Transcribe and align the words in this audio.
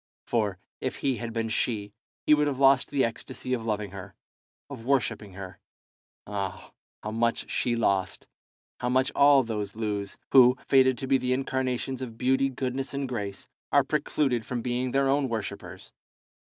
For, 0.25 0.57
if 0.79 0.95
he 0.95 1.17
had 1.17 1.31
been 1.31 1.47
she, 1.49 1.93
he 2.25 2.33
would 2.33 2.47
have 2.47 2.57
lost 2.57 2.89
the 2.89 3.05
ecstasy 3.05 3.53
of 3.53 3.63
loving 3.63 3.91
her, 3.91 4.15
of 4.67 4.83
worshipping 4.83 5.33
her. 5.33 5.59
Ah, 6.25 6.71
how 7.03 7.11
much 7.11 7.51
she 7.51 7.75
lost, 7.75 8.25
how 8.79 8.89
much 8.89 9.11
all 9.13 9.43
those 9.43 9.75
lose, 9.75 10.17
who, 10.31 10.57
fated 10.67 10.97
to 10.97 11.07
be 11.07 11.19
the 11.19 11.33
incarnations 11.33 12.01
of 12.01 12.17
beauty, 12.17 12.49
goodness, 12.49 12.95
and 12.95 13.07
grace, 13.07 13.47
are 13.71 13.83
precluded 13.83 14.43
from 14.43 14.63
being 14.63 14.89
their 14.89 15.07
own 15.07 15.29
worshippers! 15.29 15.91